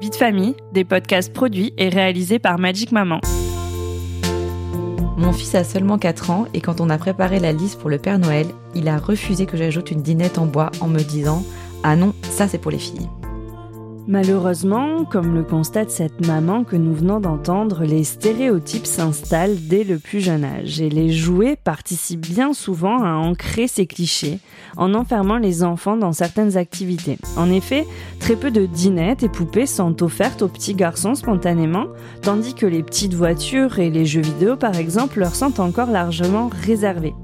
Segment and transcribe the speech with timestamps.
[0.00, 3.20] Vie de famille, des podcasts produits et réalisés par Magic Maman.
[5.18, 7.98] Mon fils a seulement 4 ans et quand on a préparé la liste pour le
[7.98, 11.44] Père Noël, il a refusé que j'ajoute une dinette en bois en me disant
[11.82, 13.08] Ah non, ça c'est pour les filles.
[14.08, 19.98] Malheureusement, comme le constate cette maman que nous venons d'entendre, les stéréotypes s'installent dès le
[19.98, 24.38] plus jeune âge et les jouets participent bien souvent à ancrer ces clichés
[24.76, 27.18] en enfermant les enfants dans certaines activités.
[27.36, 27.86] En effet,
[28.18, 31.86] très peu de dinettes et poupées sont offertes aux petits garçons spontanément,
[32.22, 36.50] tandis que les petites voitures et les jeux vidéo par exemple leur sont encore largement
[36.64, 37.14] réservés.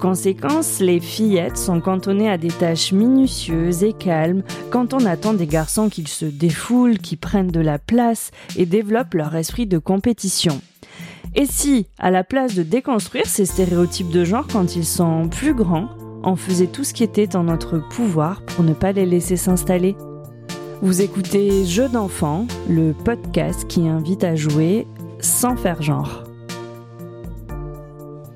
[0.00, 5.46] Conséquence, les fillettes sont cantonnées à des tâches minutieuses et calmes quand on attend des
[5.46, 10.60] garçons qu'ils se défoulent, qui prennent de la place et développent leur esprit de compétition.
[11.34, 15.54] Et si, à la place de déconstruire ces stéréotypes de genre quand ils sont plus
[15.54, 15.88] grands,
[16.22, 19.96] on faisait tout ce qui était en notre pouvoir pour ne pas les laisser s'installer?
[20.82, 24.86] Vous écoutez Jeux d'enfants, le podcast qui invite à jouer
[25.20, 26.25] sans faire genre.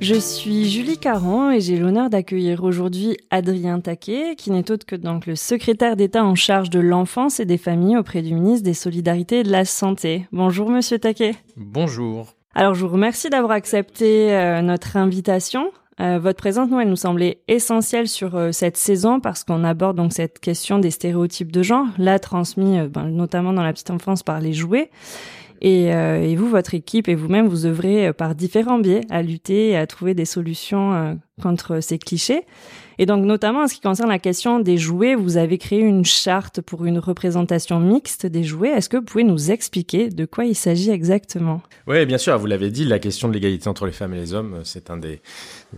[0.00, 4.96] Je suis Julie Caron et j'ai l'honneur d'accueillir aujourd'hui Adrien Taquet, qui n'est autre que
[4.96, 8.72] donc le secrétaire d'État en charge de l'enfance et des familles auprès du ministre des
[8.72, 10.26] Solidarités et de la Santé.
[10.32, 11.34] Bonjour Monsieur Taquet.
[11.54, 12.34] Bonjour.
[12.54, 15.70] Alors je vous remercie d'avoir accepté euh, notre invitation.
[16.00, 19.98] Euh, votre présence, nous, elle nous semblait essentielle sur euh, cette saison parce qu'on aborde
[19.98, 24.22] donc cette question des stéréotypes de genre, là transmis ben, notamment dans la petite enfance
[24.22, 24.88] par les jouets.
[25.60, 29.22] Et, euh, et, vous, votre équipe et vous-même, vous œuvrez euh, par différents biais à
[29.22, 32.46] lutter et à trouver des solutions euh, contre ces clichés.
[32.98, 36.04] Et donc, notamment en ce qui concerne la question des jouets, vous avez créé une
[36.04, 38.70] charte pour une représentation mixte des jouets.
[38.70, 41.62] Est-ce que vous pouvez nous expliquer de quoi il s'agit exactement?
[41.86, 42.38] Oui, bien sûr.
[42.38, 44.98] Vous l'avez dit, la question de l'égalité entre les femmes et les hommes, c'est un
[44.98, 45.20] des,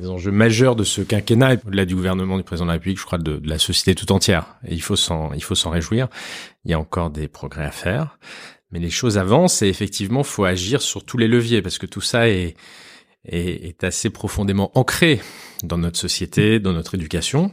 [0.05, 3.19] enjeux majeurs de ce quinquennat, au-delà du gouvernement du président de la République, je crois,
[3.19, 4.57] de, de la société tout entière.
[4.67, 6.09] Et il faut s'en réjouir.
[6.65, 8.19] Il y a encore des progrès à faire.
[8.73, 12.01] Mais les choses avancent et effectivement, faut agir sur tous les leviers parce que tout
[12.01, 12.57] ça est,
[13.27, 15.21] est, est assez profondément ancré
[15.63, 17.53] dans notre société, dans notre éducation.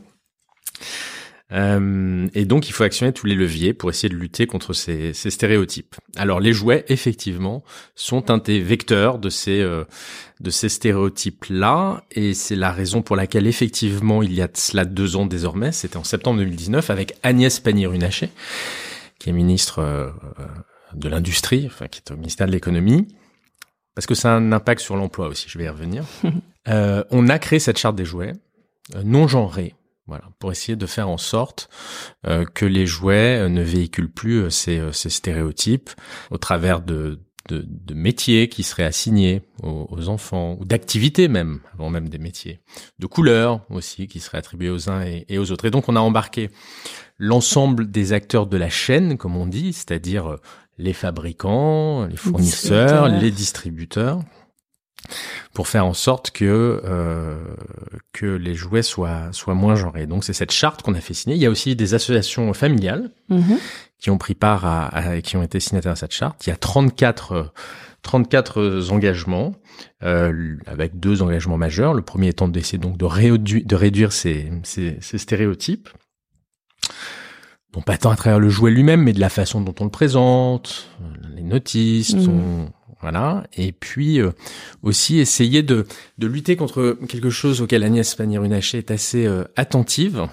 [1.52, 5.14] Euh, et donc, il faut actionner tous les leviers pour essayer de lutter contre ces,
[5.14, 5.96] ces stéréotypes.
[6.16, 7.64] Alors, les jouets, effectivement,
[7.96, 9.84] sont un des vecteurs de ces euh,
[10.40, 15.16] de ces stéréotypes-là, et c'est la raison pour laquelle, effectivement, il y a cela deux
[15.16, 18.30] ans désormais, c'était en septembre 2019, avec Agnès Pannier-Runacher,
[19.18, 20.10] qui est ministre euh,
[20.94, 23.08] de l'industrie, enfin qui est au ministère de l'économie,
[23.96, 26.06] parce que ça a un impact sur l'emploi aussi, je vais y revenir.
[26.70, 28.34] euh, on a créé cette charte des jouets
[28.96, 29.76] euh, non genrée,
[30.08, 31.70] voilà, pour essayer de faire en sorte
[32.26, 35.90] euh, que les jouets ne véhiculent plus ces, ces, stéréotypes
[36.32, 37.20] au travers de,
[37.50, 42.20] de, de, métiers qui seraient assignés aux, aux enfants, ou d'activités même, avant même des
[42.20, 42.62] métiers,
[43.00, 45.66] de couleurs aussi qui seraient attribuées aux uns et, et aux autres.
[45.66, 46.50] Et donc on a embarqué
[47.18, 50.38] l'ensemble des acteurs de la chaîne, comme on dit, c'est-à-dire
[50.80, 54.22] les fabricants, les fournisseurs, les distributeurs,
[55.54, 57.38] pour faire en sorte que euh,
[58.14, 60.08] que les jouets soient soient moins genrés.
[60.08, 61.36] Donc c'est cette charte qu'on a fait signer.
[61.36, 63.58] Il y a aussi des associations familiales -hmm.
[64.00, 66.48] qui ont pris part à, à, qui ont été signataires à cette charte.
[66.48, 67.52] Il y a 34
[68.02, 69.56] 34 engagements
[70.04, 71.94] euh, avec deux engagements majeurs.
[71.94, 75.90] Le premier étant d'essayer donc de, réduire, de réduire ces, ces, ces stéréotypes
[77.76, 79.92] non pas tant à travers le jouet lui-même, mais de la façon dont on le
[79.92, 80.90] présente,
[81.36, 82.22] les notices, mmh.
[82.22, 82.72] son,
[83.02, 83.44] voilà.
[83.54, 84.32] Et puis euh,
[84.82, 85.86] aussi essayer de,
[86.18, 90.28] de lutter contre quelque chose auquel Agnès Pannier-Runacher est assez euh, attentive,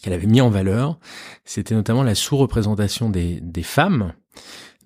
[0.00, 0.98] qu'elle avait mis en valeur.
[1.44, 4.12] C'était notamment la sous-représentation des, des femmes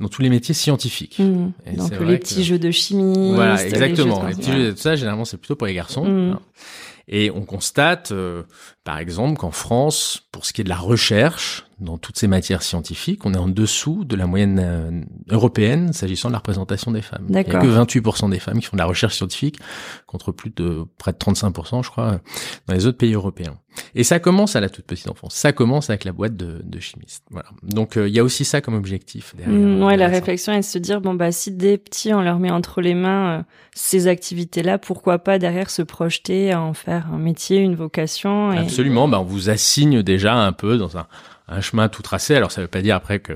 [0.00, 1.18] dans tous les métiers scientifiques.
[1.18, 1.52] Mmh.
[1.76, 3.34] Donc les petits jeux de chimie.
[3.34, 4.22] Voilà, exactement.
[4.22, 6.04] Les, les petits jeux, tout ça, généralement, c'est plutôt pour les garçons.
[6.04, 6.38] Mmh.
[7.10, 8.42] Et on constate, euh,
[8.88, 12.62] par exemple, qu'en France, pour ce qui est de la recherche, dans toutes ces matières
[12.62, 17.02] scientifiques, on est en dessous de la moyenne euh, européenne s'agissant de la représentation des
[17.02, 17.26] femmes.
[17.28, 19.58] Il n'y a que 28% des femmes qui font de la recherche scientifique,
[20.06, 22.20] contre plus de près de 35%, je crois,
[22.66, 23.58] dans les autres pays européens.
[23.94, 25.34] Et ça commence à la toute petite enfance.
[25.34, 27.24] Ça commence avec la boîte de, de chimistes.
[27.30, 27.48] Voilà.
[27.62, 29.36] Donc il euh, y a aussi ça comme objectif.
[29.36, 32.22] Derrière, mmh, ouais, la réflexion est de se dire bon bah si des petits on
[32.22, 33.42] leur met entre les mains euh,
[33.74, 38.68] ces activités-là, pourquoi pas derrière se projeter à en faire un métier, une vocation et,
[38.78, 39.08] absolument.
[39.08, 41.08] Bah, on vous assigne déjà un peu dans un,
[41.60, 42.36] chemin tout tracé.
[42.36, 43.32] Alors ça veut pas dire après que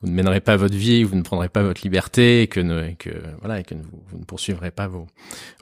[0.00, 2.92] vous ne mènerez pas votre vie, vous ne prendrez pas votre liberté, que, ne,
[3.40, 5.06] voilà, et que vous, ne poursuivrez pas vos,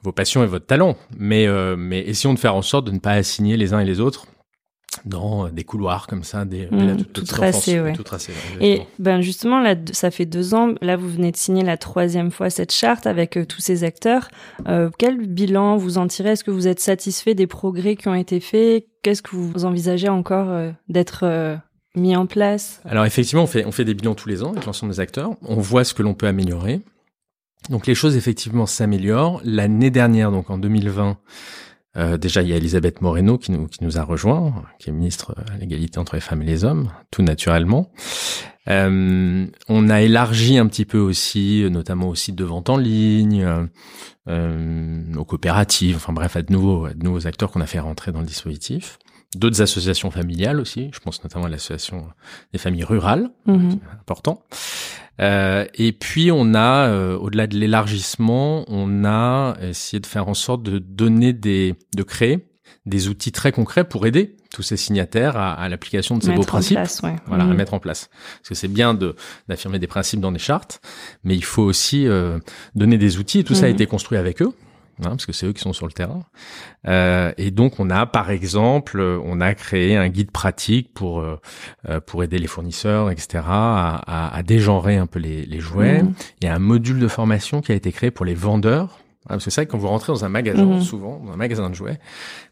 [0.05, 0.96] vos passions et votre talent.
[1.19, 3.84] Mais, euh, mais essayons de faire en sorte de ne pas assigner les uns et
[3.84, 4.26] les autres
[5.05, 7.93] dans des couloirs comme ça, des, mmh, tout, tracé, ouais.
[7.93, 8.33] tout tracé.
[8.61, 10.75] et ben justement là, ça fait deux ans.
[10.81, 14.29] Là, vous venez de signer la troisième fois cette charte avec euh, tous ces acteurs.
[14.69, 16.31] Euh, quel bilan vous en tirez?
[16.31, 18.87] Est-ce que vous êtes satisfait des progrès qui ont été faits?
[19.03, 21.59] Qu'est-ce que vous envisagez encore euh, d'être
[21.95, 22.81] mis en place?
[22.85, 25.31] Alors effectivement, on fait on fait des bilans tous les ans avec l'ensemble des acteurs.
[25.43, 26.81] On voit ce que l'on peut améliorer.
[27.71, 29.41] Donc les choses effectivement s'améliorent.
[29.45, 31.19] L'année dernière, donc en 2020.
[31.97, 34.93] Euh, déjà, il y a Elisabeth Moreno qui nous, qui nous a rejoint, qui est
[34.93, 37.91] ministre à l'égalité entre les femmes et les hommes, tout naturellement.
[38.69, 43.47] Euh, on a élargi un petit peu aussi, notamment aussi de vente en ligne,
[44.29, 47.79] euh, aux coopératives, enfin bref, à de nouveaux, à de nouveaux acteurs qu'on a fait
[47.79, 48.99] rentrer dans le dispositif.
[49.37, 52.09] D'autres associations familiales aussi, je pense notamment à l'association
[52.53, 53.79] des familles rurales, Mhm.
[54.01, 54.43] important.
[55.21, 60.35] Euh, et puis on a, euh, au-delà de l'élargissement, on a essayé de faire en
[60.35, 62.47] sorte de donner des, de créer
[62.85, 66.41] des outils très concrets pour aider tous ces signataires à, à l'application de ces Mettre
[66.43, 66.77] beaux principes.
[66.77, 67.17] place, ouais.
[67.27, 67.57] Voilà, à Mhm.
[67.57, 68.09] mettre en place.
[68.39, 69.17] Parce que c'est bien de
[69.49, 70.81] d'affirmer des principes dans des chartes,
[71.25, 72.39] mais il faut aussi euh,
[72.75, 73.41] donner des outils.
[73.41, 73.75] Et tout ça a Mhm.
[73.75, 74.53] été construit avec eux.
[75.03, 76.21] Hein, parce que c'est eux qui sont sur le terrain.
[76.89, 81.21] Euh, et donc on a, par exemple, euh, on a créé un guide pratique pour
[81.21, 81.41] euh,
[81.89, 86.03] euh, pour aider les fournisseurs, etc., à, à, à dégenrer un peu les, les jouets.
[86.03, 86.15] Mhm.
[86.41, 88.99] Il y a un module de formation qui a été créé pour les vendeurs.
[89.29, 90.83] Ah, Parce que c'est vrai que quand vous rentrez dans un magasin, Mhm.
[90.83, 91.99] souvent, dans un magasin de jouets,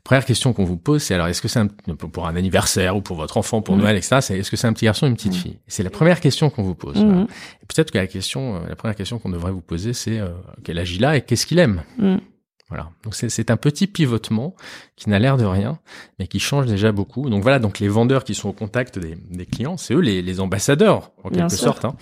[0.03, 3.01] première question qu'on vous pose, c'est alors est-ce que c'est un, pour un anniversaire ou
[3.01, 3.83] pour votre enfant, pour Mhm.
[3.83, 4.17] Noël, etc.
[4.21, 5.61] C'est est-ce que c'est un petit garçon ou une petite fille?
[5.69, 6.97] C'est la première question qu'on vous pose.
[6.97, 7.27] Voilà.
[7.69, 10.31] Peut-être que la question, euh, la première question qu'on devrait vous poser, c'est euh,
[10.65, 11.83] quel âge il a et qu'est-ce qu'il aime?
[12.75, 12.91] Voilà.
[13.05, 14.57] Donc c'est un petit pivotement
[14.97, 15.79] qui n'a l'air de rien,
[16.19, 17.31] mais qui change déjà beaucoup.
[17.31, 17.61] Donc voilà.
[17.61, 21.13] Donc les vendeurs qui sont au contact des, des clients, c'est eux les, les ambassadeurs
[21.23, 21.65] en Bien quelque sûr.
[21.67, 21.95] sorte, hein,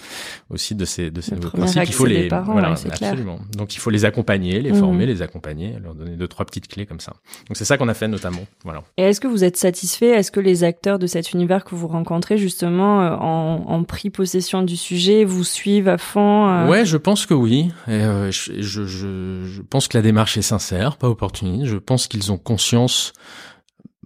[0.49, 1.83] aussi de ces de ces Le nouveaux principes.
[1.87, 3.11] Il faut les parents, voilà clair.
[3.11, 3.39] absolument.
[3.57, 4.79] Donc il faut les accompagner, les Mhm.
[4.79, 7.13] former, les accompagner, leur donner deux trois petites clés comme ça.
[7.49, 8.45] Donc c'est ça qu'on a fait notamment.
[8.65, 8.83] Voilà.
[8.97, 10.09] Et est-ce que vous êtes satisfait?
[10.09, 14.09] Est-ce que les acteurs de cet univers que vous rencontrez, justement, euh, en, en pris
[14.09, 17.71] possession du sujet, vous suivent à fond euh, Ouais, je pense que oui.
[17.89, 20.62] Et, euh, je, je, je, je pense que la démarche est sincère,
[20.99, 21.67] pas opportuniste.
[21.67, 23.13] Je pense qu'ils ont conscience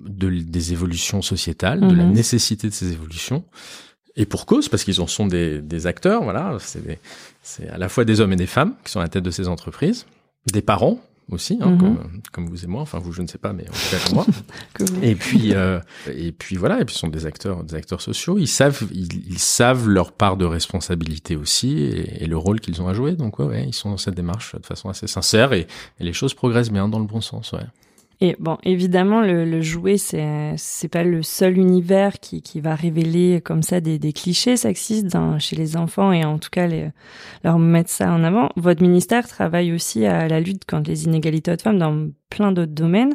[0.00, 2.12] de, des évolutions sociétales, de la Mhm.
[2.12, 3.44] nécessité de ces évolutions.
[4.16, 6.56] Et pour cause, parce qu'ils en sont des, des acteurs, voilà.
[7.42, 9.30] C'est à la fois des hommes et des femmes qui sont à la tête de
[9.30, 10.06] ces entreprises,
[10.52, 11.00] des parents
[11.30, 11.78] aussi, hein, Mhm.
[11.78, 12.82] comme, comme vous et moi.
[12.82, 14.26] Enfin, vous, je ne sais pas, mais en tout cas moi.
[15.02, 15.80] Et puis, euh,
[16.12, 18.38] et puis voilà, et puis ce sont des acteurs, des acteurs sociaux.
[18.38, 22.80] Ils savent, ils, ils savent leur part de responsabilité aussi et, et le rôle qu'ils
[22.82, 23.16] ont à jouer.
[23.16, 25.66] Donc ouais, ouais, ils sont dans cette démarche de façon assez sincère et,
[26.00, 27.52] et les choses progressent bien dans le bon sens.
[27.52, 27.60] Ouais.
[28.22, 32.74] Et bon, évidemment, le, le jouet, c'est c'est pas le seul univers qui, qui va
[32.74, 36.66] révéler comme ça des, des clichés sexistes dans- chez les enfants et en tout cas
[36.66, 36.88] les,
[37.44, 38.48] leur mettre ça en avant.
[38.56, 42.72] Votre ministère travaille aussi à la lutte contre les inégalités de femmes dans plein d'autres
[42.72, 43.14] domaines.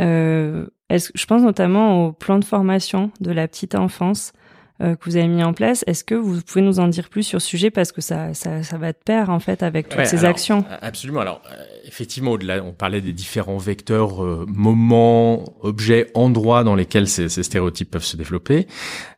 [0.00, 4.32] Euh, est-ce, je pense notamment au plan de formation de la petite enfance
[4.80, 5.84] que vous avez mis en place.
[5.86, 8.62] Est-ce que vous pouvez nous en dire plus sur ce sujet parce que ça, ça,
[8.62, 10.64] ça va de pair en fait avec toutes Ouais, ces alors, actions?
[10.70, 11.20] euh, Absolument.
[11.20, 17.08] Alors, euh, effectivement, au-delà, on parlait des différents vecteurs, euh, moments, objets, endroits dans lesquels
[17.08, 18.66] ces, ces stéréotypes peuvent se développer.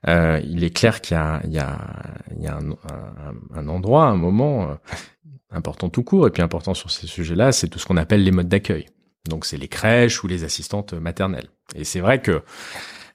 [0.08, 1.78] Euh, il est clair qu'il y a, il y a,
[2.36, 4.74] il y a un, un- un endroit, un moment euh,
[5.50, 8.30] important tout court et puis important sur ces sujets-là, c'est tout ce qu'on appelle les
[8.30, 8.86] modes d'accueil.
[9.28, 11.48] Donc, c'est les crèches ou les assistantes maternelles.
[11.76, 12.42] Et c'est vrai que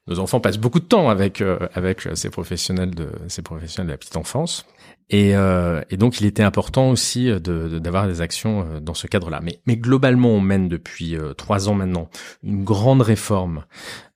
[0.07, 3.91] nos enfants passent beaucoup de temps avec euh, avec ces professionnels de ces professionnels de
[3.93, 4.65] la petite enfance.
[5.09, 8.93] Et, euh, et donc, il était important aussi de- de- d'avoir des actions euh, dans
[8.93, 9.39] ce cadre-là.
[9.41, 12.09] Mais, mais globalement, on mène depuis euh, trois ans maintenant
[12.43, 13.63] une grande réforme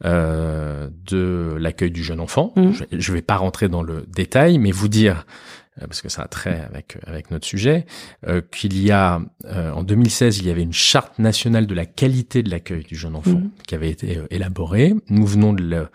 [0.04, 2.52] euh, de l'accueil du jeune enfant.
[2.58, 2.74] Mhm.
[2.92, 6.22] Je ne vais pas rentrer dans le détail, mais vous dire, euh, parce que ça
[6.24, 7.86] a trait avec, avec notre sujet,
[8.28, 11.86] euh, qu'il y a, euh, en 2016, il y avait une charte nationale de la
[11.86, 13.52] qualité de l'accueil du jeune enfant Mhm.
[13.68, 14.94] qui avait été euh, élaborée.
[15.10, 15.88] Nous venons de, le-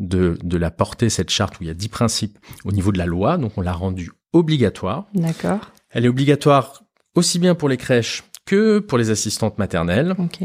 [0.00, 2.98] de, de la porter, cette charte, où il y a dix principes au niveau de
[2.98, 5.06] la loi, donc on l'a rendue obligatoire.
[5.14, 5.72] D'accord.
[5.90, 6.82] Elle est obligatoire
[7.14, 10.40] aussi bien pour les crèches que pour les assistantes maternelles Ok.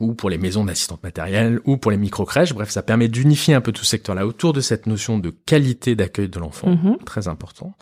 [0.00, 2.52] Ou pour les maisons d'assistantes matérielles ou pour les micro-crèches.
[2.54, 5.96] Bref, ça permet d'unifier un peu tout ce secteur-là autour de cette notion de qualité
[5.96, 6.98] d'accueil de l'enfant, Mhm.
[7.04, 7.74] très important.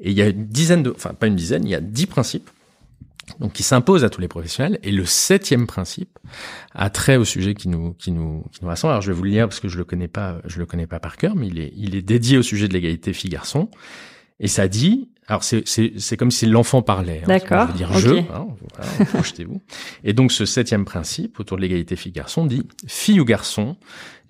[0.00, 2.06] Et il y a une dizaine de, enfin pas une dizaine, il y a dix
[2.06, 2.48] principes
[3.38, 4.78] donc qui s'imposent à tous les professionnels.
[4.82, 6.18] Et le septième principe
[6.74, 8.92] a trait au sujet qui nous qui nous qui nous rassemble.
[8.92, 10.86] Alors je vais vous le lire parce que je le connais pas, je le connais
[10.86, 13.68] pas par cœur, mais il est il est dédié au sujet de l'égalité filles-garçons.
[14.40, 17.20] Et ça dit Alors c'est c'est c'est comme si l'enfant parlait.
[17.22, 18.10] Hein, D'accord, dire je.
[18.10, 19.60] Hein, voilà, projetez-vous.
[20.04, 23.76] Et donc ce septième principe autour de l'égalité fille-garçon dit fille ou garçon,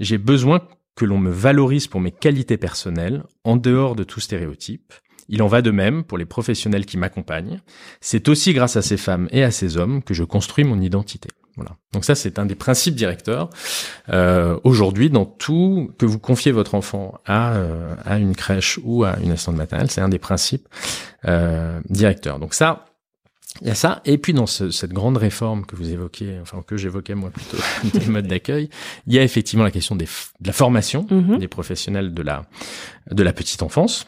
[0.00, 0.61] j'ai besoin
[0.94, 4.92] que l'on me valorise pour mes qualités personnelles en dehors de tout stéréotype.
[5.28, 7.61] Il en va de même pour les professionnels qui m'accompagnent.
[8.00, 11.30] C'est aussi grâce à ces femmes et à ces hommes que je construis mon identité.
[11.56, 11.73] Voilà.
[11.92, 13.50] Donc ça, c'est un des principes directeurs.
[14.09, 19.04] Euh, Aujourd'hui, dans tout que vous confiez votre enfant à euh, à une crèche ou
[19.04, 20.66] à une assistante maternelle, c'est un des principes
[21.26, 22.38] euh, directeurs.
[22.38, 22.87] Donc ça,
[23.61, 24.00] il y a ça.
[24.06, 27.59] Et puis dans ce- cette grande réforme que vous évoquez, enfin que j'évoquais moi plutôt
[27.99, 28.71] des modes d'accueil,
[29.06, 31.38] il y a effectivement la question des, de la formation Mhm.
[31.38, 32.47] des professionnels de la
[33.11, 34.06] de la petite enfance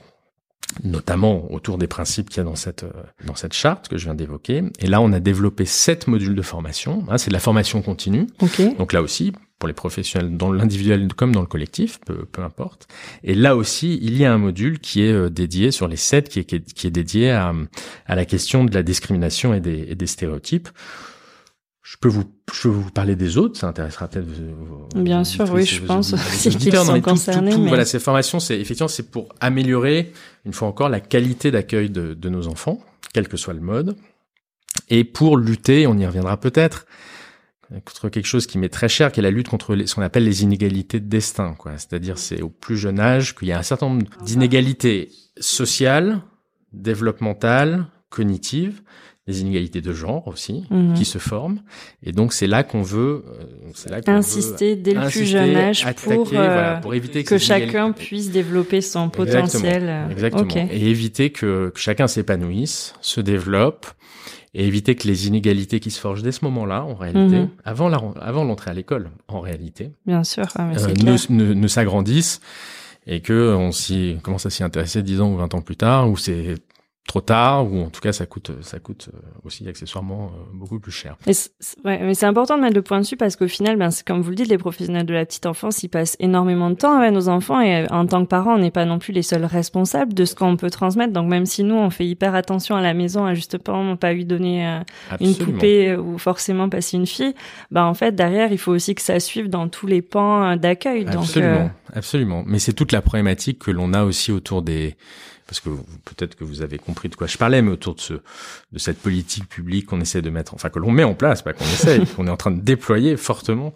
[0.82, 2.92] notamment autour des principes qu'il y a dans cette euh,
[3.26, 4.62] dans cette charte que je viens d'évoquer.
[4.80, 7.04] Et là, on a développé sept modules de formation.
[7.08, 8.26] Hein, c'est de la formation continue.
[8.40, 8.76] Ok.
[8.76, 12.88] Donc là aussi, pour les professionnels dans l'individuel comme dans le collectif, peu, peu importe.
[13.22, 16.28] Et là aussi, il y a un module qui est euh, dédié sur les sept,
[16.28, 17.54] qui est, qui est, qui est dédié à,
[18.06, 20.68] à la question de la discrimination et des, et des stéréotypes.
[21.86, 25.22] Je peux vous, je peux vous parler des autres, ça intéressera peut-être vos, vos Bien
[25.22, 27.98] sûr, oui, je vos pense aussi qu'ils sont mais tout- concernés, tout, mais- Voilà, ces
[27.98, 30.10] formations, c'est effectivement, c'est pour améliorer,
[30.46, 32.80] une fois encore, la qualité d'accueil de, de nos enfants,
[33.12, 33.96] quel que soit le mode,
[34.88, 36.86] et pour lutter, on y reviendra peut-être,
[37.84, 40.02] contre quelque chose qui m'est très cher, qui est la lutte contre les, ce qu'on
[40.02, 41.54] appelle les inégalités de destin.
[41.58, 41.72] quoi.
[41.76, 46.22] C'est-à-dire, c'est au plus jeune âge qu'il y a un certain nombre d'inégalités sociales,
[46.72, 48.80] développementales, cognitives,
[49.26, 50.92] des inégalités de genre aussi, Mhm.
[50.94, 51.60] qui se forment.
[52.02, 53.44] Et donc, c'est là qu'on veut, euh,
[53.74, 57.24] c'est là veut Insister dès le plus jeune âge attaquer, pour, euh, voilà, pour éviter
[57.24, 59.82] que, chacun puisse développer son Exactement, potentiel.
[59.88, 60.68] euh, Exactement.
[60.70, 63.86] Et éviter que, que chacun s'épanouisse, se développe,
[64.52, 67.48] et éviter que les inégalités qui se forgent dès ce moment-là, en réalité, Mhm.
[67.64, 71.16] avant la, avant l'entrée à l'école, en réalité, Bien sûr, ah, mais euh, clair.
[71.30, 72.40] ne, ne, ne s'agrandissent
[73.06, 76.10] et que on s'y commence à s'y intéresser 10 ans ou 20 ans plus tard,
[76.10, 76.56] ou c'est
[77.06, 80.80] trop tard, ou en tout cas ça coûte, ça coûte euh, aussi accessoirement euh, beaucoup
[80.80, 81.16] plus cher.
[81.26, 81.50] Mais c'est
[81.84, 84.22] ouais, mais c'est important de mettre le point dessus parce qu'au final, ben, c'est comme
[84.22, 87.12] vous le dites, les professionnels de la petite enfance, ils passent énormément de temps avec
[87.12, 89.44] nos enfants et euh, en tant que parents, on n'est pas non plus les seuls
[89.44, 91.12] responsables de ce qu'on peut transmettre.
[91.12, 94.24] Donc même si nous, on fait hyper attention à la maison, à juste pas, lui
[94.24, 94.80] donner euh,
[95.20, 97.34] une poupée ou forcément passer une fille,
[97.70, 101.04] ben en fait derrière, il faut aussi que ça suive dans tous les pans d'accueil.
[101.04, 101.68] Donc Absolument, euh,
[101.98, 102.44] absolument.
[102.46, 104.96] Mais c'est toute la problématique que l'on a aussi autour des,
[105.46, 105.68] parce que
[106.04, 108.98] peut-être que vous avez compris de quoi je parlais, mais autour de ce, de cette
[108.98, 112.00] politique publique qu'on essaie de mettre, enfin que l'on met en place, pas qu'on essaie,
[112.16, 113.72] qu'on est en train de déployer fortement,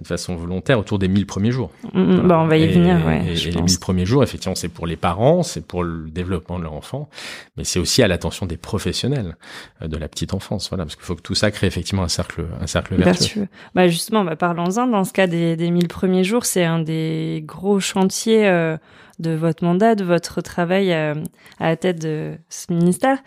[0.00, 1.70] de façon volontaire, autour des 1000 premiers jours.
[1.92, 2.22] mm, mm, Voilà.
[2.28, 3.24] ben, on va y Et- venir, ouais.
[3.28, 3.70] Et, je et les pense.
[3.70, 7.08] 1000 premiers jours, effectivement, c'est pour les parents, c'est pour le développement de leur enfant,
[7.56, 9.36] mais c'est aussi à l'attention des professionnels
[9.82, 12.08] euh, de la petite enfance, voilà, parce qu'il faut que tout ça crée effectivement un
[12.08, 13.12] cercle, un cercle vertueux.
[13.42, 13.48] vertueux.
[13.74, 14.86] Bah justement, bah parlons-en.
[14.88, 18.76] Dans ce cas des, des 1000 premiers jours, c'est un des gros chantiers euh,
[19.22, 21.14] de votre mandat, de votre travail euh,
[21.58, 23.18] à la tête de ce ministère.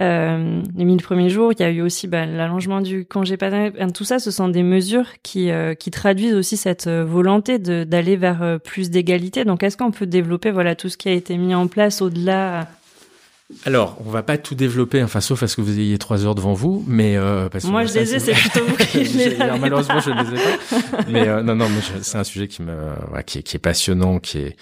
[0.00, 3.92] Euh, les 1000 premiers jours, il y a eu aussi bah, l'allongement du congé parental.
[3.92, 8.42] Tout ça, ce sont des mesures qui, euh, qui traduisent aussi cette volonté d'aller vers
[8.42, 9.44] euh, plus d'égalité.
[9.44, 12.68] Donc, est-ce qu'on peut développer voilà tout ce qui a été mis en place au-delà?
[13.66, 16.36] Alors, on va pas tout développer, enfin, sauf à ce que vous ayez trois heures
[16.36, 19.58] devant vous, mais euh, parce Moi, je les ai, c'est plutôt vous qui les avez.
[19.58, 21.04] Malheureusement, je ne les ai pas.
[21.08, 22.72] Mais euh, non, non, mais c'est un sujet qui me,
[23.26, 24.56] qui est, qui est passionnant, qui est,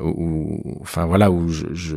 [0.00, 1.96] où, enfin voilà, où je, je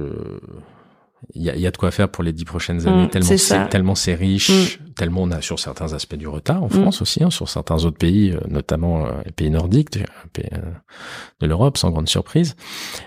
[1.33, 3.05] il y a, y a de quoi faire pour les dix prochaines années.
[3.05, 6.69] Mm, tellement c'est tellement c'est riche, tellement on a sur certains aspects du retard en
[6.69, 9.97] France aussi, hein, sur certains autres pays, euh, notamment euh, les pays nordiques,
[10.33, 10.59] pays euh,
[11.41, 12.55] de l'Europe, sans grande surprise.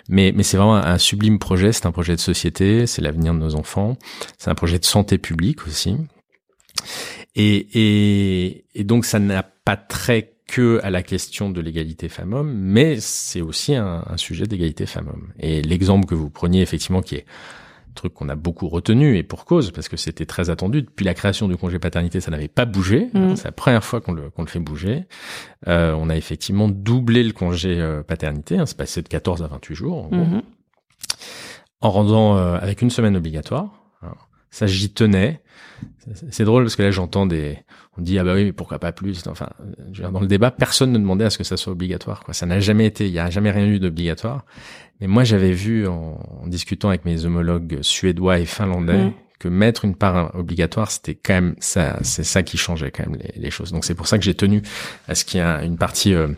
[0.08, 1.72] Mais mais c'est vraiment un, un sublime projet.
[1.72, 3.96] C'est un projet de société, c'est l'avenir de nos enfants.
[4.38, 5.96] C'est un projet de santé publique aussi.
[7.36, 12.52] Et et et donc ça n'a pas trait que à la question de l'égalité femmes-hommes,
[12.52, 15.28] mais c'est aussi un, un sujet d'égalité femmes-hommes.
[15.38, 17.24] Et l'exemple que vous preniez effectivement, qui est
[17.88, 20.82] un truc qu'on a beaucoup retenu et pour cause, parce que c'était très attendu.
[20.82, 23.08] Depuis la création du congé paternité, ça n'avait pas bougé.
[23.14, 23.36] Mm.
[23.36, 25.06] C'est la première fois qu'on le, qu'on le fait bouger.
[25.68, 28.58] Euh, on a effectivement doublé le congé euh, paternité.
[28.58, 30.42] Hein, c'est passé de 14 à 28 jours, en gros, Mhm.
[31.80, 33.70] en rendant euh, avec une semaine obligatoire.
[34.02, 35.40] Alors, ça, j'y tenais.
[36.30, 37.58] C'est- drôle parce que là, j'entends des,
[37.96, 39.26] on dit ah bah oui, mais pourquoi pas plus?
[39.28, 39.48] Enfin,
[40.12, 42.24] dans le débat, personne ne demandait à ce que ça soit obligatoire.
[42.24, 42.34] Quoi.
[42.34, 44.44] Ça n'a jamais été, il y a jamais rien eu d'obligatoire.
[45.00, 49.12] Mais moi, j'avais vu en, discutant avec mes homologues suédois et finlandais Mm.
[49.40, 53.18] Que mettre une part obligatoire, c'était quand même ça, c'est ça qui changeait quand même
[53.34, 53.72] les, choses.
[53.72, 54.62] Donc c'est pour ça que j'ai tenu
[55.08, 56.28] à ce qu'il y ait une partie, euh,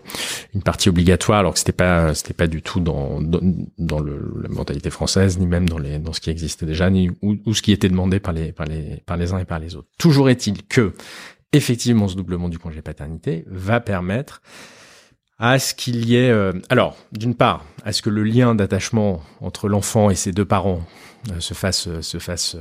[0.55, 4.49] une partie obligatoire, alors que c'était pas, c'était pas du tout dans dans, le, la
[4.49, 7.73] mentalité française, ni même dans les dans ce qui existait déjà, ni ou ce qui
[7.73, 9.89] était demandé par les par les par les uns et par les autres.
[9.99, 10.95] Toujours est-il que
[11.53, 14.43] effectivement ce doublement du congé paternité va permettre
[15.43, 19.21] à ce qu'il y ait, euh, alors, d'une part, à ce que le lien d'attachement
[19.41, 20.87] entre l'enfant et ses deux parents
[21.33, 22.57] euh, se fasse, euh, se fasse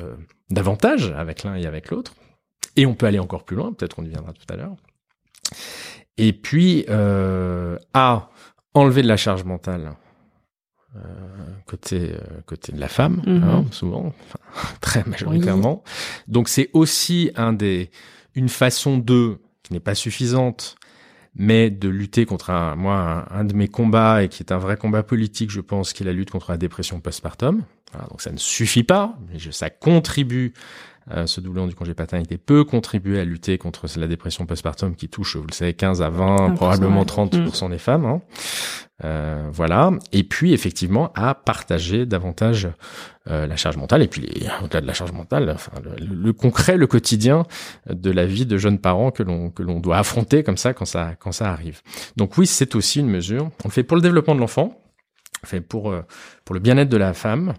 [0.50, 2.16] davantage avec l'un et avec l'autre.
[2.76, 4.76] Et on peut aller encore plus loin, peut-être on y viendra tout à l'heure.
[6.18, 6.86] Et puis,
[7.94, 8.30] à
[8.74, 9.94] enlever de la charge mentale
[11.68, 13.44] côté côté de la femme, mhm.
[13.44, 14.14] hein, souvent,
[14.82, 15.84] très majoritairement.
[16.28, 17.92] Donc c'est aussi un des
[18.34, 20.76] une façon de qui n'est pas suffisante,
[21.36, 24.78] mais de lutter contre un, moi, un, de mes combats et qui est un vrai
[24.78, 27.64] combat politique, je pense, qui est la lutte contre la dépression postpartum.
[28.10, 30.54] donc ça ne suffit pas, mais ça contribue
[31.10, 35.10] euh, ce doublement du congé paternité peut contribuer à lutter contre la dépression postpartum qui
[35.10, 37.72] touche, vous le savez, 15 à 20, probablement 30% mm.
[37.72, 38.05] des femmes.
[38.05, 38.22] Hein.
[39.03, 39.91] Euh, voilà.
[40.12, 42.70] Et puis effectivement à partager davantage
[43.27, 44.29] euh, la charge mentale et puis
[44.63, 47.46] au-delà de la charge mentale, enfin, le, concret, le quotidien
[47.89, 50.86] de la vie de jeunes parents que l'on que l'on doit affronter comme ça quand
[50.86, 51.81] ça quand ça arrive.
[52.15, 53.50] Donc oui, c'est aussi une mesure.
[53.65, 54.79] On le fait pour le développement de l'enfant,
[55.43, 55.96] on fait pour
[56.46, 57.53] pour le bien-être de la femme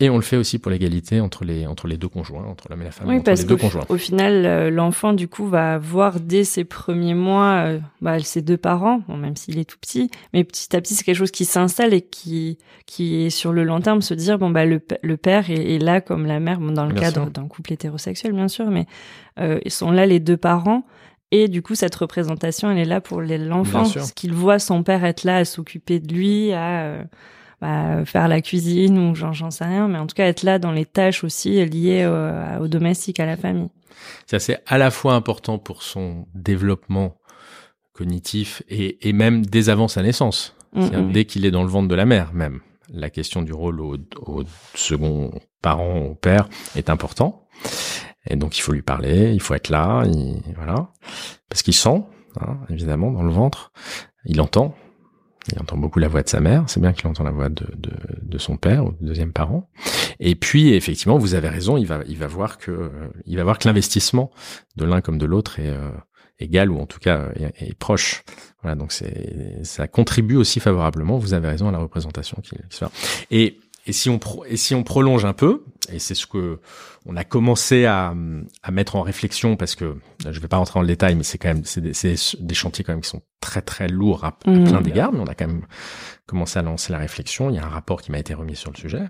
[0.00, 2.82] et on le fait aussi pour l'égalité entre les entre les deux conjoints, entre l'homme
[2.82, 3.08] et la femme.
[3.08, 7.78] Oui, parce qu'au final, euh, l'enfant du coup va voir dès ses premiers mois euh,
[8.00, 11.04] bah, ses deux parents, bon, même s'il est tout petit, mais petit à petit c'est
[11.04, 14.50] quelque chose qui s'installe et qui qui est sur le long terme se dire bon
[14.50, 17.72] bah le, le père est, là comme la mère, bon, dans le cadre d'un couple
[17.72, 18.86] hétérosexuel bien sûr, mais
[19.38, 20.84] euh, ils sont là les deux parents.
[21.30, 25.04] Et du coup, cette représentation, elle est là pour l'enfant, parce qu'il voit son père
[25.04, 26.98] être là à s'occuper de lui, à
[27.64, 30.70] bah, faire la cuisine ou j'en sais rien, mais en tout cas être là dans
[30.70, 32.06] les tâches aussi liées
[32.60, 33.70] au, domestique, à la famille.
[34.26, 37.16] Ça c'est à la fois important pour son développement
[37.94, 41.12] cognitif et, même dès avant sa naissance, mm, mm.
[41.12, 42.60] dès qu'il est dans le ventre de la mère même.
[42.92, 43.96] La question du rôle au,
[44.74, 45.30] second
[45.62, 47.48] parent, au père, est important.
[48.28, 50.04] Et donc il faut lui parler, il faut être là,
[50.54, 50.92] voilà,
[51.48, 52.02] parce qu'il sent,
[52.42, 53.72] hein, évidemment, dans le ventre,
[54.26, 54.74] il entend,
[55.52, 57.66] il entend beaucoup la voix de sa mère, c'est bien qu'il entend la voix de,
[57.76, 59.68] de, de, son père ou de deuxième parent.
[60.20, 62.90] Et puis effectivement, vous avez raison, il va il va voir que
[63.26, 64.30] il va voir que l'investissement
[64.76, 65.90] de l'un comme de l'autre est euh,
[66.38, 68.24] égal ou en tout cas est, proche.
[68.62, 71.18] Voilà, donc c'est ça contribue aussi favorablement.
[71.18, 72.86] Vous avez raison à la représentation qui, qui fait.
[73.30, 76.58] Et et si on et si on prolonge un peu, et c'est ce que
[77.06, 78.14] on a commencé à,
[78.62, 79.96] à mettre en réflexion parce que
[80.28, 81.92] je vais pas rentrer dans le détail, mais c'est quand même c'est des,
[82.40, 84.64] des, chantiers quand même qui sont très très lourds à, mmh.
[84.64, 85.66] plein d'égards, mais on a quand même
[86.26, 87.50] commencé à lancer la réflexion.
[87.50, 89.02] Il y a un rapport qui m'a été remis sur le sujet,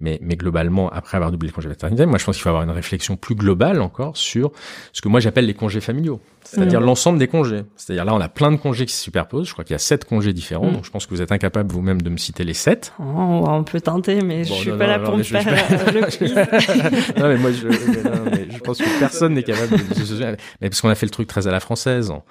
[0.00, 2.64] mais mais globalement après avoir doublé le congé maternité, moi je pense qu'il faut avoir
[2.64, 4.52] une réflexion plus globale encore sur
[4.92, 6.84] ce que moi j'appelle les congés familiaux c'est-à-dire mmh.
[6.84, 7.62] l'ensemble des congés.
[7.76, 9.46] C'est-à-dire là, on a plein de congés qui se superposent.
[9.46, 10.66] Je crois qu'il y a sept congés différents.
[10.66, 10.72] Mmh.
[10.72, 12.92] Donc, je pense que vous êtes incapable vous-même de me citer les sept.
[12.98, 15.44] Oh, on peut tenter, mais je suis pas là pour me faire
[15.92, 16.11] le quiz.
[17.18, 20.88] non, mais moi, je, mais je pense que personne n'est capable de Mais parce qu'on
[20.88, 22.10] a fait le truc très à la française.
[22.10, 22.24] En,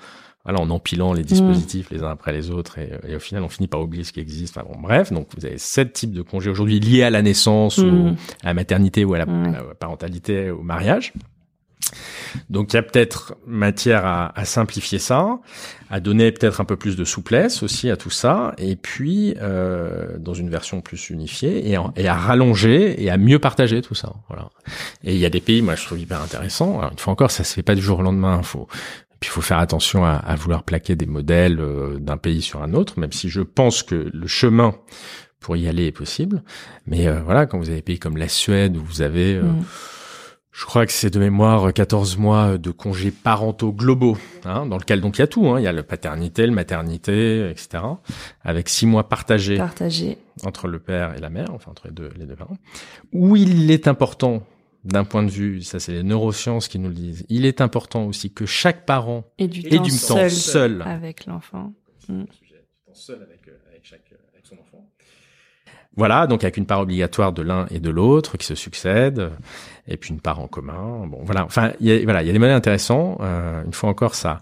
[0.44, 3.68] voilà, en empilant les dispositifs les uns après les autres et, au final on finit
[3.68, 4.58] par oublier ce qui existe.
[4.58, 7.78] Enfin bon, bref, donc vous avez sept types de congés aujourd'hui liés à la naissance
[7.78, 8.16] ou mmh.
[8.44, 11.14] à la maternité ou à la, à la parentalité, au mariage.
[12.50, 15.40] Donc il y a peut-être matière à, à, simplifier ça,
[15.90, 20.18] à donner peut-être un peu plus de souplesse aussi à tout ça, et puis euh,
[20.18, 24.14] dans une version plus unifiée, et, et, à rallonger et à mieux partager tout ça.
[24.28, 24.50] Voilà.
[25.04, 26.80] Et il y a des pays, moi je trouve hyper intéressant.
[26.80, 28.42] Alors, une fois encore, ça se fait pas du jour au lendemain.
[28.44, 28.68] Faut
[29.22, 32.64] puis il faut faire attention à, à vouloir plaquer des modèles euh, d'un pays sur
[32.64, 34.74] un autre, même si je pense que le chemin
[35.40, 36.44] pour y aller est possible.
[36.88, 39.44] Mais euh, voilà, quand vous avez des pays comme la Suède où vous avez euh,
[39.44, 39.66] mm.
[40.52, 45.00] Je crois que c'est de mémoire 14 mois de congés parentaux globaux, hein, dans lequel
[45.00, 47.84] donc il y a tout, hein, il y a la paternité, le maternité, etc.,
[48.44, 52.10] avec six mois partagés, partagés entre le père et la mère, enfin entre les deux,
[52.18, 52.58] les deux parents,
[53.14, 54.44] où il est important,
[54.84, 58.06] d'un point de vue, ça c'est les neurosciences qui nous le disent, il est important
[58.06, 61.74] aussi que chaque parent ait du, temps, seul, avec l'enfant.
[62.10, 62.24] Mm.
[62.94, 64.90] Seul avec, euh, avec, chaque, avec son enfant.
[65.96, 69.32] Voilà, donc avec une part obligatoire de l'un et de l'autre qui se succèdent,
[69.88, 71.06] et puis une part en commun.
[71.08, 71.46] Bon, voilà.
[71.46, 73.18] Enfin, il y a, voilà, il y a des modèles intéressants.
[73.22, 74.42] Euh, une fois encore, ça,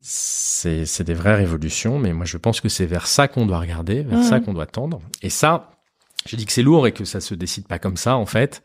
[0.00, 3.58] c'est, c'est des vraies révolutions, mais moi je pense que c'est vers ça qu'on doit
[3.58, 5.00] regarder, vers ça qu'on doit tendre.
[5.22, 5.70] Et ça,
[6.26, 8.62] je dis que c'est lourd et que ça se décide pas comme ça en fait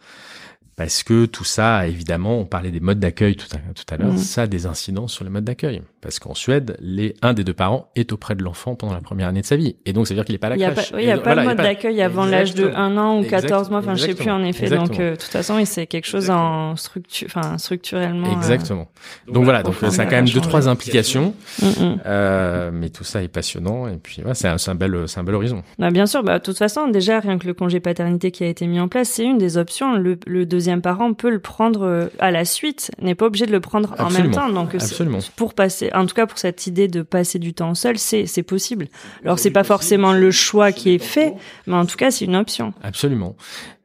[0.76, 4.14] parce que tout ça, évidemment, on parlait des modes d'accueil tout à, tout à l'heure,
[4.14, 4.18] mmh.
[4.18, 5.84] ça a des incidences sur les modes d'accueil.
[6.02, 9.28] Parce qu'en Suède, les, un des deux parents est auprès de l'enfant pendant la première
[9.28, 9.76] année de sa vie.
[9.86, 10.92] Et donc, ça veut dire qu'il n'est pas à la crèche.
[10.98, 13.80] Il n'y a pas, de mode d'accueil avant l'âge de 1 an ou 14 mois,
[13.80, 14.70] enfin, je sais plus en effet.
[14.70, 18.28] Donc, euh, de toute façon, c'est quelque chose en structure, enfin, structurellement.
[18.28, 18.90] Euh, Exactement.
[19.28, 21.36] donc, voilà, donc ça a quand même deux, trois implications.
[21.62, 22.00] Mmh, mmh.
[22.06, 23.88] Euh, mais tout ça est passionnant.
[23.88, 25.62] Et puis, ouais, c'est un, un, bel, c'est un bel horizon.
[25.78, 28.48] Bah, bien sûr, bah, de toute façon, déjà, rien que le congé paternité qui a
[28.48, 29.96] été mis en place, c'est une des options.
[29.96, 33.46] Le, le deuxième deuxième parent peut le prendre euh, à la suite, n'est pas obligé
[33.46, 34.50] de le prendre en même temps.
[34.50, 35.20] Donc, c'est- Absolument.
[35.36, 38.44] pour passer, en tout cas pour cette idée de passer du temps seul, c'est c'est
[38.44, 38.88] possible.
[39.26, 41.34] Alors c'est pas forcément le choix qui est fait,
[41.68, 42.74] mais en tout cas c'est une option.
[42.82, 43.36] Absolument.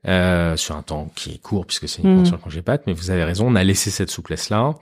[0.07, 2.93] Euh, sur un temps qui est court puisque c'est uniquement sur le congé pâte, mais
[2.93, 4.75] vous avez raison, on a laissé cette souplesse là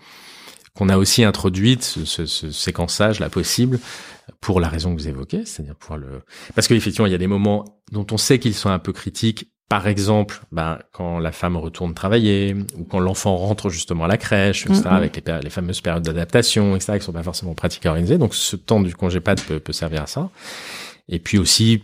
[0.74, 3.80] qu'on a aussi introduite ce, ce, ce séquençage là possible
[4.42, 6.20] pour la raison que vous évoquez, c'est-à-dire pour le
[6.54, 9.50] parce qu'effectivement il y a des moments dont on sait qu'ils sont un peu critiques.
[9.68, 14.16] Par exemple, ben, quand la femme retourne travailler ou quand l'enfant rentre justement à la
[14.16, 14.92] crèche, etc., Mhm.
[14.92, 18.16] avec les, fameuses périodes d'adaptation, etc., qui sont pas forcément pratiques à organiser.
[18.16, 20.30] Donc, ce temps du congé peut, peut servir à ça.
[21.08, 21.82] Et puis aussi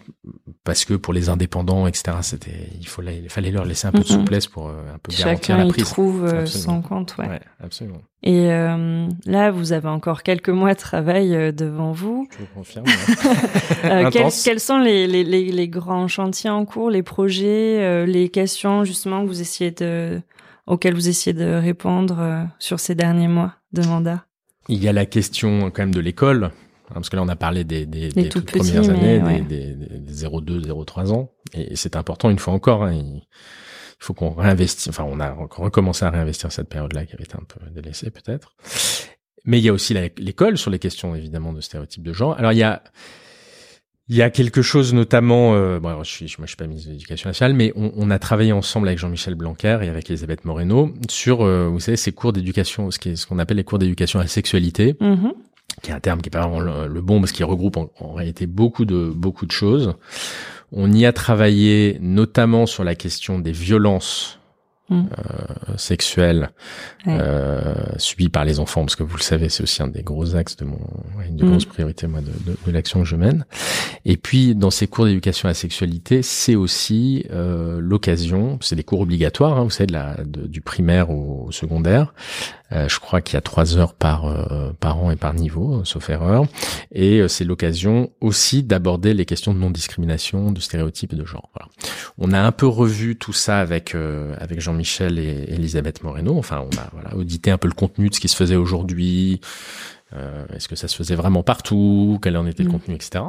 [0.65, 4.01] parce que pour les indépendants, etc., c'était, il fallait, il fallait leur laisser un peu
[4.01, 4.19] de Mhm.
[4.21, 5.85] souplesse pour euh, un peu garantir Chacun la y prise.
[5.85, 6.83] trouve euh, Absolument.
[6.83, 7.15] son compte.
[7.19, 7.29] Ouais.
[7.29, 8.03] Ouais, absolument.
[8.25, 12.27] Et euh, là vous avez encore quelques mois de travail devant vous.
[12.33, 12.87] Je vous confirme.
[13.85, 18.29] Euh, quels, sont les, les, les, les grands chantiers en cours, les projets, euh, les
[18.29, 20.21] questions justement que vous essayez de
[20.69, 24.25] auxquelles vous essayez de répondre sur ces derniers mois de mandat?
[24.69, 26.53] Il y a la question quand même de l'école, hein,
[26.95, 29.41] parce que là on a parlé des, des, des tout toutes petits, premières années, ouais.
[29.41, 32.85] des, des, des 0,2, 0,3 ans, et c'est important une fois encore.
[32.85, 33.23] Hein, il
[33.99, 37.45] faut qu'on réinvestisse, enfin on a recommencé à réinvestir cette période-là qui avait été un
[37.47, 38.57] peu délaissée peut-être.
[39.45, 42.37] Mais il y a aussi l'école sur les questions évidemment de stéréotypes de genre.
[42.39, 42.83] Alors il y a
[44.09, 46.67] il y a quelque chose notamment, euh, bon, alors, je suis, moi je suis pas
[46.67, 50.11] ministre de l'Éducation nationale, mais on, on a travaillé ensemble avec Jean-Michel Blanquer et avec
[50.11, 54.19] Elisabeth Moreno sur, euh, vous savez, ces cours d'éducation, ce qu'on appelle les cours d'éducation
[54.19, 55.33] à la sexualité Mhm.
[55.83, 57.91] Qui est un terme qui est pas vraiment le, le bon parce qu'il regroupe en,
[58.01, 59.95] en réalité beaucoup de beaucoup de choses.
[60.73, 64.39] On y a travaillé notamment sur la question des violences
[64.91, 65.05] Mm.
[65.17, 66.51] euh, sexuelles
[67.07, 67.17] Ouais.
[67.19, 70.35] euh, subies par les enfants, parce que vous le savez, c'est aussi un des gros
[70.35, 70.81] axes de mon,
[71.27, 71.51] une des Mm.
[71.51, 73.47] grosses priorités moi de, de, de l'action que je mène.
[74.05, 78.83] Et puis dans ces cours d'éducation à la sexualité, c'est aussi euh, l'occasion, c'est des
[78.83, 82.13] cours obligatoires, hein, vous savez, de la, de- du primaire au, au secondaire.
[82.73, 85.81] Euh, je crois qu'il y a trois heures par euh, par an et par niveau,
[85.81, 86.47] euh, sauf erreur.
[86.93, 91.51] Et euh, c'est l'occasion aussi d'aborder les questions de non-discrimination, de stéréotypes et de genre.
[91.55, 91.71] Voilà.
[92.19, 96.39] On a un peu revu tout ça avec euh, avec Jean-Michel et Elisabeth Moreno.
[96.39, 99.41] Enfin, on a voilà, audité un peu le contenu de ce qui se faisait aujourd'hui.
[100.15, 102.73] Euh, Est-ce que ça se faisait vraiment partout Quel en était le Mm.
[102.73, 103.25] contenu, etc.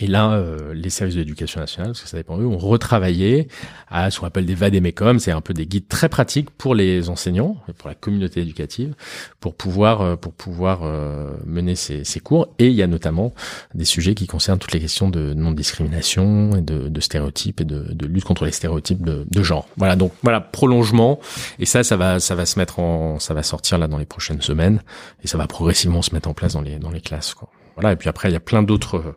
[0.00, 3.48] Et là, euh, les services de l'éducation nationale, parce que ça dépend d'eux, ont retravaillé
[3.88, 7.08] à ce qu'on appelle des vadémécum, c'est un peu des guides très pratiques pour les
[7.08, 8.94] enseignants, pour la communauté éducative,
[9.40, 12.48] pour pouvoir euh, pour pouvoir euh, mener ces, ces cours.
[12.58, 13.32] Et il y a notamment
[13.74, 17.92] des sujets qui concernent toutes les questions de non-discrimination et de, de stéréotypes et de,
[17.92, 19.68] de lutte contre les stéréotypes de, de genre.
[19.78, 21.18] Voilà, donc voilà prolongement.
[21.58, 24.06] Et ça, ça va ça va se mettre en ça va sortir là dans les
[24.06, 24.82] prochaines semaines,
[25.24, 27.32] et ça va progressivement se mettre en place dans les dans les classes.
[27.32, 27.48] Quoi.
[27.74, 27.92] Voilà.
[27.92, 29.16] Et puis après, il y a plein d'autres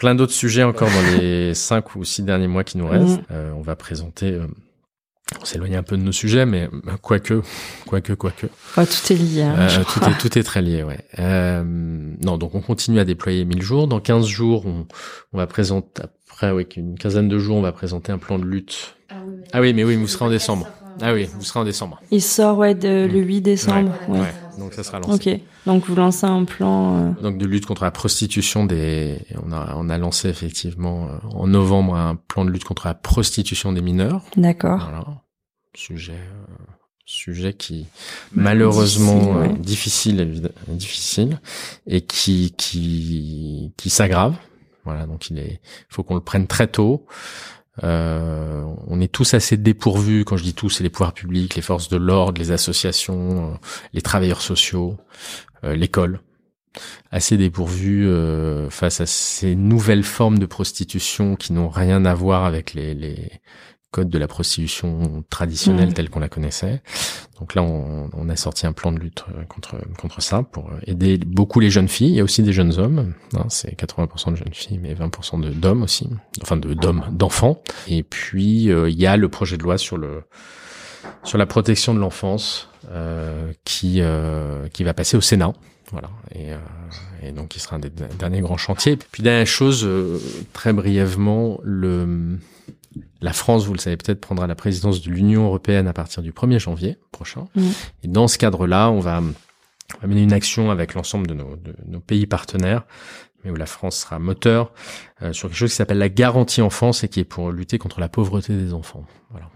[0.00, 3.18] plein d'autres sujets encore dans les cinq ou six derniers mois qui nous restent.
[3.18, 3.24] Mhm.
[3.30, 4.46] Euh, on va présenter, euh,
[5.40, 7.42] on s'éloigne un peu de nos sujets, mais euh, quoique,
[7.86, 9.42] quoique, quoique, Ouais, tout est lié.
[9.42, 10.98] hein, euh, tout est tout est très lié, ouais.
[11.18, 13.86] Euh, non, donc on continue à déployer 1000 jours.
[13.86, 14.86] Dans 15 jours, on,
[15.32, 18.44] on va présenter après, oui, une quinzaine de jours, on va présenter un plan de
[18.46, 18.96] lutte.
[19.52, 20.66] Ah oui, mais oui, vous serez en décembre.
[21.02, 22.00] Ah oui, vous serez en décembre.
[22.10, 23.92] Il sort ouais de, le 8 décembre.
[24.08, 24.20] Ouais, ouais.
[24.20, 24.34] ouais.
[24.58, 25.34] Donc ça sera lancé.
[25.34, 25.40] Ok.
[25.66, 26.96] Donc vous lancez un plan.
[26.98, 31.16] euh, Donc de lutte contre la prostitution des, on a on a lancé effectivement euh,
[31.34, 34.22] en novembre un plan de lutte contre la prostitution des mineurs.
[34.36, 34.78] D'accord.
[34.80, 35.04] Voilà,
[35.74, 36.54] sujet euh,
[37.06, 37.86] sujet qui
[38.32, 40.36] malheureusement difficile, euh, ouais.
[40.38, 41.40] difficile difficile
[41.86, 44.34] et qui qui qui s'aggrave.
[44.84, 47.06] Voilà, donc il est faut qu'on le prenne très tôt.
[47.82, 51.62] Euh, on est tous assez dépourvus, quand je dis tous, c'est les pouvoirs publics, les
[51.62, 53.56] forces de l'ordre, les associations, euh,
[53.92, 54.96] les travailleurs sociaux,
[55.64, 56.20] euh, l'école,
[57.10, 58.08] assez dépourvus
[58.70, 63.40] face à ces nouvelles formes de prostitution qui n'ont rien à voir avec les, les
[63.90, 65.94] codes de la prostitution traditionnelle Mhm.
[65.94, 66.80] telle qu'on la connaissait.
[67.40, 70.70] Donc là, on, on a sorti un plan de lutte euh, contre contre ça pour
[70.86, 72.10] aider beaucoup les jeunes filles.
[72.10, 73.14] Il y a aussi des jeunes hommes.
[73.36, 76.08] hein, c'est 80% de jeunes filles, mais 20% de d'hommes aussi.
[76.42, 77.62] Enfin, de d'hommes, d'enfants.
[77.88, 80.22] Et puis euh, il y a le projet de loi sur le
[81.24, 85.52] sur la protection de l'enfance euh, qui euh, qui va passer au Sénat.
[85.92, 86.10] Voilà.
[86.36, 86.56] Et, euh,
[87.22, 88.96] et donc, il sera un des derniers grands chantiers.
[89.10, 90.20] Puis, dernière chose, euh,
[90.52, 92.38] très brièvement, le,
[93.20, 96.32] la France, vous le savez peut-être, prendra la présidence de l'Union européenne à partir du
[96.32, 97.46] 1er janvier prochain.
[97.54, 97.72] Mhm.
[98.02, 101.56] Et dans ce cadre-là, on va, on va mener une action avec l'ensemble de nos,
[101.56, 102.84] de nos pays partenaires,
[103.44, 104.72] mais où la France sera moteur
[105.22, 108.00] euh, sur quelque chose qui s'appelle la garantie enfance et qui est pour lutter contre
[108.00, 109.04] la pauvreté des enfants.
[109.30, 109.48] Voilà.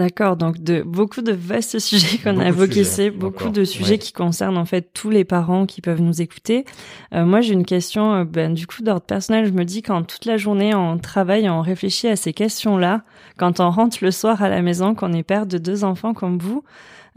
[0.00, 4.14] D'accord, donc de beaucoup de vastes sujets qu'on a évoqués, c'est beaucoup de sujets qui
[4.14, 6.64] concernent en fait tous les parents qui peuvent nous écouter.
[7.12, 9.44] Euh, moi, j'ai une question, euh, ben, du coup, d'ordre personnel.
[9.44, 13.02] Je me dis quand toute la journée on travaille, on réfléchit à ces questions-là,
[13.36, 16.38] quand on rentre le soir à la maison, qu'on est père de deux enfants comme
[16.38, 16.64] vous,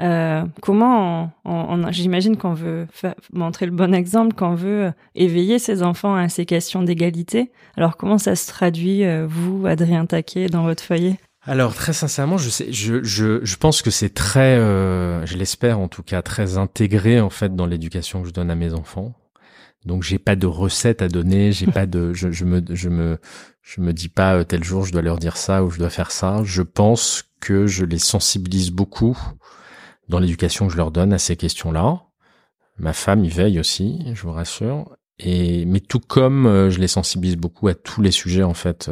[0.01, 2.85] euh, comment on, j'imagine qu'on veut
[3.31, 7.49] montrer le bon exemple, qu'on veut éveiller ses enfants à ces questions d'égalité.
[7.77, 11.17] Alors comment ça se traduit, vous, Adrien Taquet, dans votre foyer?
[11.45, 15.79] Alors très sincèrement, je sais, je je, je pense que c'est très, euh, je l'espère
[15.79, 19.13] en tout cas, très intégré en fait dans l'éducation que je donne à mes enfants.
[19.85, 23.17] Donc j'ai pas de recette à donner, j'ai pas de, je, je me je me
[23.61, 25.89] je me dis pas euh, tel jour je dois leur dire ça ou je dois
[25.89, 26.41] faire ça.
[26.45, 29.17] Je pense que je les sensibilise beaucoup
[30.07, 32.03] dans l'éducation que je leur donne à ces questions-là.
[32.77, 34.95] Ma femme y veille aussi, je vous rassure.
[35.19, 38.89] Et mais tout comme euh, je les sensibilise beaucoup à tous les sujets en fait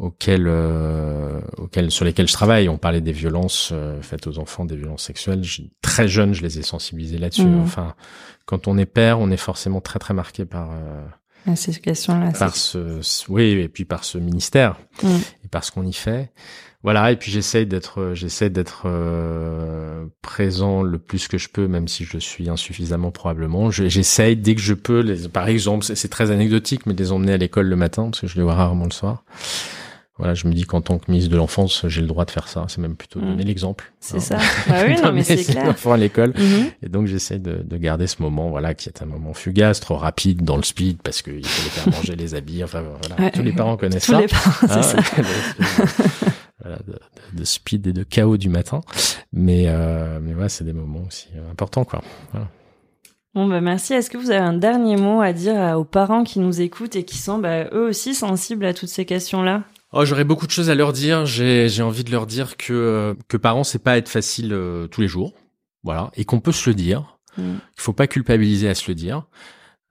[0.00, 2.68] auxquels, euh, auxquels, sur lesquels je travaille.
[2.68, 5.42] On parlait des violences euh, faites aux enfants, des violences sexuelles.
[5.82, 7.44] très jeune, je les ai sensibilisés là-dessus.
[7.44, 7.60] Mmh.
[7.60, 7.94] Enfin,
[8.46, 12.32] quand on est père, on est forcément très très marqué par euh, ces questions-là.
[12.32, 15.08] Par ce, oui, et puis par ce ministère mmh.
[15.44, 16.32] et par ce qu'on y fait.
[16.82, 21.88] Voilà, et puis j'essaie d'être, j'essaie d'être euh, présent le plus que je peux, même
[21.88, 23.70] si je suis insuffisamment probablement.
[23.70, 27.34] J'essaie dès que je peux, les, par exemple, c'est très anecdotique, mais de les emmener
[27.34, 29.24] à l'école le matin parce que je les vois rarement le soir.
[30.20, 32.46] Voilà, je me dis qu'en tant que ministre de l'enfance, j'ai le droit de faire
[32.46, 32.66] ça.
[32.68, 33.46] C'est même plutôt donner mm.
[33.46, 33.90] l'exemple.
[34.00, 34.20] C'est hein.
[34.20, 34.38] ça.
[34.68, 35.66] Bah oui, non, mais c'est clair.
[35.66, 36.32] enfants à l'école.
[36.32, 36.72] Mm-hmm.
[36.82, 39.96] Et donc, j'essaie de, de, garder ce moment, voilà, qui est un moment fugace, trop
[39.96, 42.62] rapide dans le speed, parce qu'il faut les faire manger les habits.
[42.62, 43.30] Enfin, voilà.
[43.30, 44.20] Tous les parents connaissent Tous ça.
[44.20, 44.98] les parents, c'est hein, ça.
[46.60, 46.98] voilà, de,
[47.38, 48.82] de, speed et de chaos du matin.
[49.32, 52.02] Mais, euh, mais voilà, c'est des moments aussi importants, quoi.
[52.32, 52.46] Voilà.
[53.34, 53.94] Bon, bah merci.
[53.94, 57.04] Est-ce que vous avez un dernier mot à dire aux parents qui nous écoutent et
[57.04, 59.62] qui sont bah, eux aussi sensibles à toutes ces questions-là?
[59.92, 61.26] Oh, j'aurais beaucoup de choses à leur dire.
[61.26, 64.86] J'ai, j'ai envie de leur dire que euh, que parents, c'est pas être facile euh,
[64.86, 65.34] tous les jours,
[65.82, 67.18] voilà, et qu'on peut se le dire.
[67.36, 67.54] Mm.
[67.76, 69.26] Il faut pas culpabiliser à se le dire.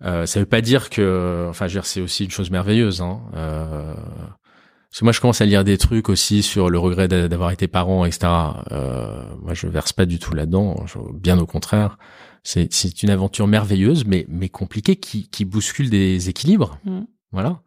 [0.03, 3.01] Euh, ça veut pas dire que, enfin, je veux dire, c'est aussi une chose merveilleuse.
[3.01, 3.21] Hein.
[3.35, 7.51] Euh, parce que moi, je commence à lire des trucs aussi sur le regret d'avoir
[7.51, 8.27] été parent, etc.
[8.71, 10.85] Euh, moi, je verse pas du tout là-dedans.
[11.13, 11.97] Bien au contraire,
[12.43, 16.79] c'est c'est une aventure merveilleuse, mais mais compliquée, qui qui bouscule des équilibres.
[16.85, 17.01] Mm.
[17.31, 17.61] Voilà.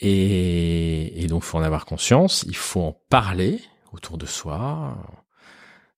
[0.00, 2.44] Et, et donc, faut en avoir conscience.
[2.48, 3.60] Il faut en parler
[3.92, 4.96] autour de soi.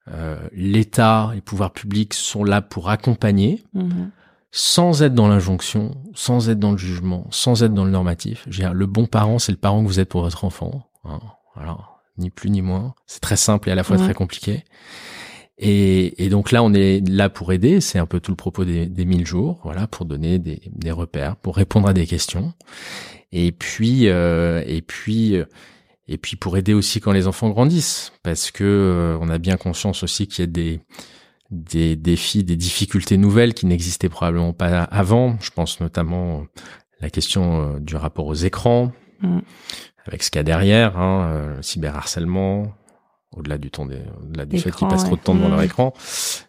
[0.08, 4.10] Euh, L'État, les pouvoirs publics sont là pour accompagner, mhm.
[4.52, 8.46] sans être dans l'injonction, sans être dans le jugement, sans être dans le normatif.
[8.46, 10.88] le bon parent, c'est le parent que vous êtes pour votre enfant.
[11.04, 11.20] Hein,
[11.54, 11.78] voilà,
[12.18, 12.94] ni plus ni moins.
[13.06, 14.64] C'est très simple et à la fois très compliqué.
[15.58, 17.80] Et, et, donc là, on est là pour aider.
[17.80, 20.90] C'est un peu tout le propos des, des 1000 jours, voilà, pour donner des, des
[20.90, 22.52] repères, pour répondre à des questions.
[23.32, 25.44] Et puis, euh, et puis, euh,
[26.08, 29.56] et puis pour aider aussi quand les enfants grandissent, parce que euh, on a bien
[29.56, 30.80] conscience aussi qu'il y a des
[31.50, 35.36] des défis, des difficultés nouvelles qui n'existaient probablement pas avant.
[35.40, 36.44] Je pense notamment
[37.00, 38.90] la question du rapport aux écrans,
[39.20, 39.38] mmh.
[40.06, 42.74] avec ce qu'il y a derrière, hein, le cyberharcèlement,
[43.36, 45.92] au-delà du temps des, au-delà du fait qu'ils passent trop de temps devant leur écran.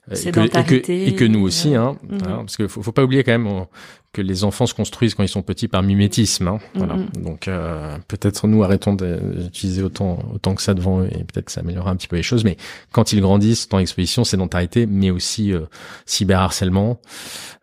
[0.09, 2.15] Et que, et que, et que nous aussi hein, mmh.
[2.23, 3.65] hein parce que faut, faut pas oublier quand même
[4.13, 6.93] que les enfants se construisent quand ils sont petits par mimétisme hein, voilà.
[6.93, 7.09] Mmh.
[7.25, 11.51] donc euh, peut-être nous arrêtons d'utiliser autant autant que ça devant eux et peut-être que
[11.51, 12.45] ça améliorera un petit peu les choses.
[12.45, 12.55] Mais
[12.93, 15.65] quand ils grandissent temps exposition sédentarité mais aussi euh,
[16.05, 17.01] cyberharcèlement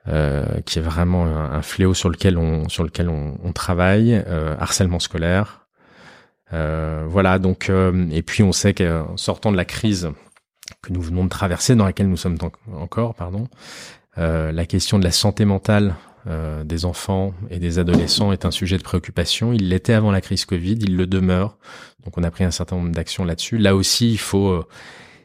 [0.06, 4.54] euh, qui est vraiment un, fléau sur lequel on sur lequel on, on travaille euh,
[4.60, 5.63] harcèlement scolaire euh,
[7.08, 10.10] voilà, donc euh, et puis on sait qu'en sortant de la crise
[10.82, 12.38] que nous venons de traverser, dans laquelle nous sommes
[12.76, 13.48] encore, pardon,
[14.18, 15.94] euh, la question de la santé mentale
[16.64, 19.52] des enfants et des adolescents est un sujet de préoccupation.
[19.52, 21.58] Il l'était avant la crise Covid, il le demeure.
[22.02, 23.58] Donc on a pris un certain nombre d'actions là-dessus.
[23.58, 24.64] Là aussi, il faut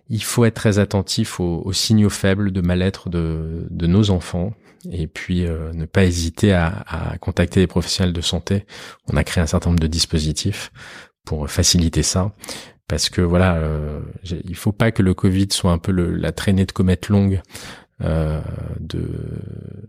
[0.09, 4.51] il faut être très attentif aux, signaux faibles de mal-être de, de nos enfants
[4.91, 8.65] et puis ne pas hésiter à, à, contacter les professionnels de santé.
[9.07, 10.69] On a créé un certain nombre de dispositifs
[11.29, 12.31] pour faciliter ça.
[12.87, 16.31] Parce que voilà, euh, il faut pas que le Covid soit un peu le, la
[16.31, 17.43] traînée de comète longue
[18.03, 18.41] euh,
[18.79, 19.03] de,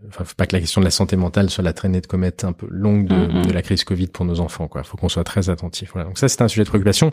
[0.09, 2.43] enfin, faut pas que la question de la santé mentale soit la traînée de comète
[2.43, 3.47] un peu longue de, mm-hmm.
[3.47, 4.67] de la crise Covid pour nos enfants.
[4.67, 5.91] Quoi, faut qu'on soit très attentif.
[5.93, 6.09] Voilà.
[6.09, 7.11] Donc ça, c'est un sujet de préoccupation,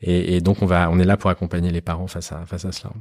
[0.00, 2.64] et, et, donc on va, on est là pour accompagner les parents face à face
[2.64, 2.92] à cela.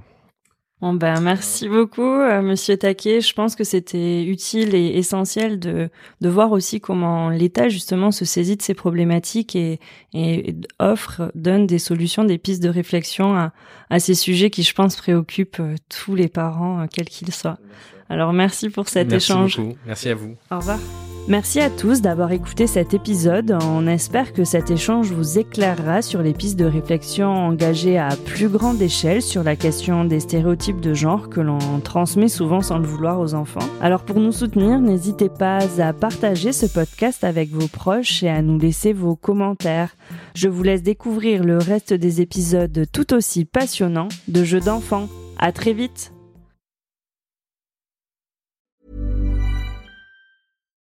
[0.80, 3.20] Bon ben merci beaucoup euh, Monsieur Taquet.
[3.20, 5.90] Je pense que c'était utile et essentiel de,
[6.22, 9.80] de voir aussi comment l'État justement se saisit de ces problématiques et,
[10.14, 13.54] et offre, donne des solutions, des pistes de réflexion à,
[13.90, 17.58] à ces sujets qui je pense préoccupent euh, tous les parents, euh, quels qu'ils soient.
[18.08, 19.58] Alors merci pour cet merci échange.
[19.58, 19.78] Beaucoup.
[19.88, 20.36] Merci à vous.
[20.52, 20.80] Au revoir.
[21.30, 23.58] Merci à tous d'avoir écouté cet épisode.
[23.62, 28.48] On espère que cet échange vous éclairera sur les pistes de réflexion engagées à plus
[28.48, 32.88] grande échelle sur la question des stéréotypes de genre que l'on transmet souvent sans le
[32.88, 33.68] vouloir aux enfants.
[33.82, 38.42] Alors pour nous soutenir, n'hésitez pas à partager ce podcast avec vos proches et à
[38.42, 39.98] nous laisser vos commentaires.
[40.34, 45.10] Je vous laisse découvrir le reste des épisodes tout aussi passionnants de Jeux d'enfants.
[45.38, 46.14] À très vite!